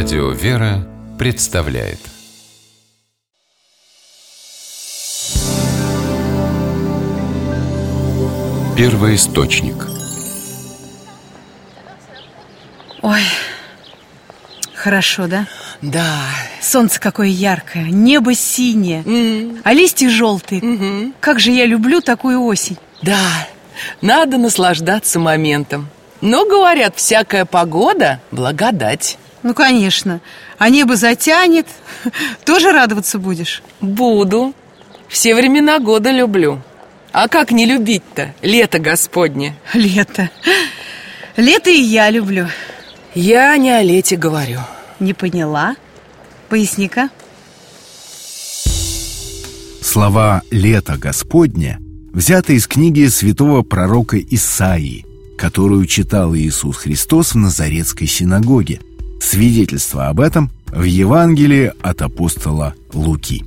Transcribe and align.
Радио 0.00 0.30
«Вера» 0.30 0.86
представляет 1.18 1.98
Первый 8.76 9.16
источник 9.16 9.74
Ой, 13.02 13.22
хорошо, 14.72 15.26
да? 15.26 15.48
Да. 15.82 16.20
Солнце 16.60 17.00
какое 17.00 17.26
яркое, 17.26 17.86
небо 17.86 18.34
синее, 18.34 19.02
а 19.64 19.72
листья 19.72 20.08
желтые. 20.08 21.12
Как 21.18 21.40
же 21.40 21.50
я 21.50 21.66
люблю 21.66 22.00
такую 22.00 22.44
осень. 22.44 22.78
Да, 23.02 23.48
надо 24.00 24.38
наслаждаться 24.38 25.18
моментом. 25.18 25.88
Но, 26.20 26.46
говорят, 26.46 26.94
всякая 26.94 27.44
погода– 27.44 28.20
благодать. 28.30 29.18
Ну, 29.42 29.54
конечно. 29.54 30.20
А 30.58 30.68
небо 30.68 30.96
затянет, 30.96 31.66
тоже 32.44 32.72
радоваться 32.72 33.18
будешь? 33.18 33.62
Буду. 33.80 34.54
Все 35.08 35.34
времена 35.34 35.78
года 35.78 36.10
люблю. 36.10 36.60
А 37.12 37.28
как 37.28 37.50
не 37.50 37.64
любить-то? 37.66 38.34
Лето 38.42 38.78
Господне. 38.78 39.56
Лето. 39.72 40.30
Лето 41.36 41.70
и 41.70 41.80
я 41.80 42.10
люблю. 42.10 42.48
Я 43.14 43.56
не 43.56 43.70
о 43.70 43.82
лете 43.82 44.16
говорю. 44.16 44.60
Не 45.00 45.14
поняла? 45.14 45.76
Поясни-ка. 46.48 47.10
Слова 49.82 50.42
«лето 50.50 50.98
Господне» 50.98 51.78
взяты 52.12 52.56
из 52.56 52.66
книги 52.66 53.06
святого 53.06 53.62
пророка 53.62 54.18
Исаии, 54.18 55.06
которую 55.36 55.86
читал 55.86 56.34
Иисус 56.34 56.76
Христос 56.76 57.32
в 57.32 57.36
Назаретской 57.36 58.06
синагоге. 58.06 58.80
Свидетельство 59.20 60.08
об 60.08 60.20
этом 60.20 60.50
в 60.68 60.82
Евангелии 60.82 61.72
от 61.82 62.02
апостола 62.02 62.74
Луки. 62.92 63.44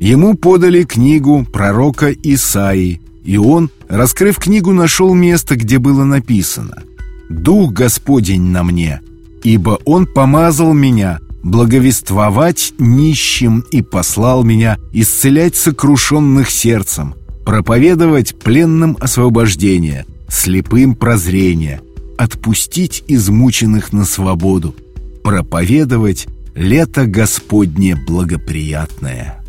Ему 0.00 0.34
подали 0.34 0.84
книгу 0.84 1.44
пророка 1.44 2.10
Исаии, 2.10 3.00
и 3.24 3.36
он, 3.36 3.70
раскрыв 3.88 4.38
книгу, 4.38 4.72
нашел 4.72 5.14
место, 5.14 5.56
где 5.56 5.78
было 5.78 6.04
написано 6.04 6.82
«Дух 7.28 7.72
Господень 7.72 8.46
на 8.50 8.62
мне, 8.62 9.00
ибо 9.42 9.78
Он 9.84 10.06
помазал 10.06 10.72
меня 10.72 11.20
благовествовать 11.42 12.74
нищим 12.78 13.64
и 13.70 13.82
послал 13.82 14.42
меня 14.42 14.78
исцелять 14.92 15.56
сокрушенных 15.56 16.50
сердцем, 16.50 17.14
проповедовать 17.44 18.38
пленным 18.38 18.96
освобождение, 19.00 20.06
слепым 20.28 20.94
прозрение, 20.94 21.80
отпустить 22.18 23.04
измученных 23.08 23.92
на 23.92 24.04
свободу, 24.04 24.74
проповедовать 25.22 26.28
лето 26.54 27.06
Господне 27.06 27.96
благоприятное». 27.96 29.42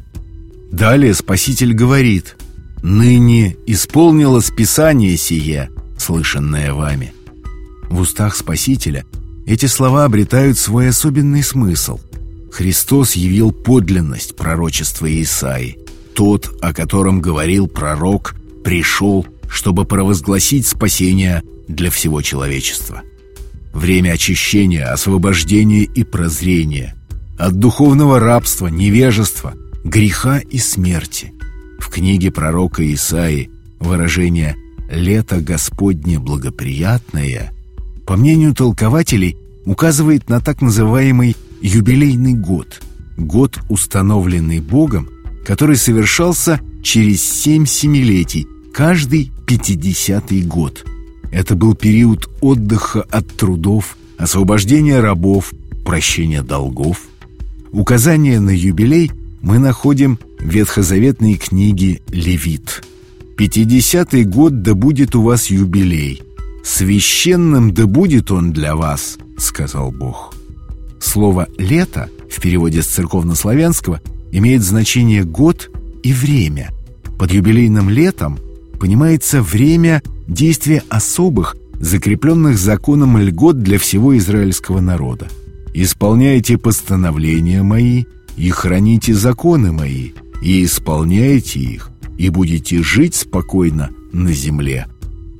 Далее 0.72 1.13
Спаситель 1.13 1.73
говорит 1.73 2.38
«Ныне 2.81 3.58
исполнилось 3.67 4.50
Писание 4.50 5.17
сие, 5.17 5.69
слышанное 5.97 6.73
вами». 6.73 7.13
В 7.89 8.00
устах 8.00 8.36
Спасителя 8.36 9.05
эти 9.45 9.66
слова 9.66 10.05
обретают 10.05 10.58
свой 10.58 10.88
особенный 10.88 11.44
смысл. 11.44 12.00
Христос 12.52 13.13
явил 13.13 13.52
подлинность 13.52 14.35
пророчества 14.35 15.08
Исаии. 15.22 15.78
Тот, 16.13 16.58
о 16.61 16.73
котором 16.73 17.19
говорил 17.22 17.67
пророк, 17.67 18.35
пришел, 18.63 19.25
чтобы 19.50 19.85
провозгласить 19.85 20.67
спасение 20.67 21.44
для 21.67 21.91
всего 21.91 22.22
человечества. 22.22 23.02
Время 23.73 24.11
очищения, 24.11 24.91
освобождения 24.91 25.83
и 25.83 26.03
прозрения 26.03 26.95
от 27.38 27.58
духовного 27.58 28.19
рабства, 28.19 28.67
невежества, 28.67 29.53
греха 29.83 30.39
и 30.39 30.57
смерти. 30.57 31.34
В 31.79 31.90
книге 31.90 32.31
пророка 32.31 32.94
Исаии 32.94 33.50
выражение 33.79 34.56
«лето 34.90 35.41
Господне 35.41 36.19
благоприятное» 36.19 37.53
по 38.06 38.18
мнению 38.18 38.53
толкователей, 38.53 39.38
указывает 39.66 40.29
на 40.29 40.41
так 40.41 40.62
называемый 40.62 41.35
юбилейный 41.62 42.34
год, 42.34 42.81
год, 43.16 43.59
установленный 43.69 44.59
Богом, 44.59 45.09
который 45.46 45.78
совершался 45.78 46.59
через 46.84 47.23
семь 47.23 47.66
семилетий, 47.66 48.47
каждый 48.73 49.31
пятидесятый 49.47 50.41
год. 50.41 50.84
Это 51.31 51.56
был 51.56 51.75
период 51.75 52.30
отдыха 52.42 53.02
от 53.09 53.28
трудов, 53.28 53.97
освобождения 54.18 55.00
рабов, 55.00 55.52
прощения 55.86 56.42
долгов. 56.42 57.02
Указание 57.72 58.40
на 58.40 58.52
юбилей 58.52 59.12
мы 59.41 59.58
находим 59.58 60.20
в 60.40 60.44
ветхозаветной 60.44 61.36
книге 61.36 62.02
«Левит». 62.09 62.84
«Пятидесятый 63.38 64.24
год 64.25 64.62
да 64.62 64.75
будет 64.75 65.16
у 65.16 65.24
вас 65.24 65.47
юбилей», 65.47 66.22
«Священным 66.64 67.74
да 67.74 67.88
будет 67.88 68.31
он 68.31 68.52
для 68.52 68.75
вас»,— 68.75 69.18
сказал 69.38 69.91
Бог. 69.91 70.34
Слово 71.00 71.47
«лето» 71.58 72.09
в 72.30 72.40
переводе 72.40 72.84
с 72.84 72.88
церковнославянского 72.88 74.00
имеет 74.31 74.62
значение 74.62 75.24
«год» 75.24 75.70
и 76.03 76.14
«время». 76.14 76.72
Под 77.18 77.31
юбилейным 77.31 77.90
летом 77.90 78.38
понимается 78.80 79.41
время 79.41 80.03
действия 80.31 80.84
особых, 80.90 81.56
закрепленных 81.80 82.58
законом 82.58 83.18
льгот 83.18 83.62
для 83.62 83.78
всего 83.78 84.18
израильского 84.18 84.80
народа. 84.80 85.28
«Исполняйте 85.74 86.58
постановления 86.58 87.64
мои 87.64 88.06
и 88.38 88.50
храните 88.50 89.14
законы 89.14 89.72
мои, 89.72 90.12
и 90.41 90.64
исполняйте 90.64 91.59
их, 91.59 91.91
и 92.18 92.30
будете 92.30 92.81
жить 92.81 93.16
спокойно 93.16 93.90
на 94.12 94.31
земле», 94.31 94.88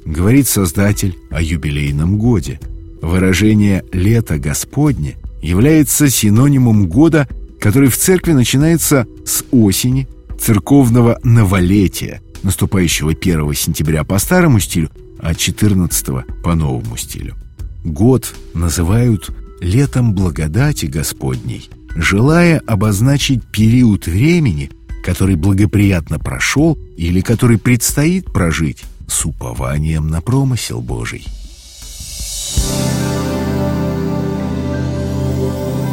говорит 0.06 0.48
Создатель 0.48 1.18
о 1.30 1.42
юбилейном 1.42 2.18
годе. 2.18 2.60
Выражение 3.02 3.84
«лето 3.92 4.38
Господне» 4.38 5.18
является 5.42 6.10
синонимом 6.10 6.88
года, 6.88 7.28
который 7.60 7.90
в 7.90 7.98
церкви 7.98 8.34
начинается 8.34 9.08
с 9.26 9.44
осени, 9.52 10.08
церковного 10.40 11.20
новолетия, 11.24 12.22
наступающего 12.44 13.12
1 13.12 13.54
сентября 13.54 14.04
по 14.04 14.18
старому 14.20 14.60
стилю, 14.60 14.90
а 15.20 15.36
14 15.36 16.08
по 16.44 16.56
новому 16.56 16.98
стилю. 16.98 17.36
Год 17.84 18.34
называют 18.54 19.32
летом 19.60 20.14
благодати 20.14 20.86
Господней, 20.86 21.70
желая 21.96 22.60
обозначить 22.60 23.44
период 23.44 24.08
времени, 24.08 24.72
который 25.04 25.36
благоприятно 25.36 26.20
прошел 26.20 26.78
или 26.98 27.22
который 27.22 27.58
предстоит 27.58 28.26
прожить 28.32 28.84
с 29.08 29.26
упованием 29.26 30.08
на 30.08 30.22
промысел 30.22 30.82
Божий. 30.82 31.26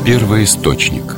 Первый 0.04 0.44
источник 0.44 1.16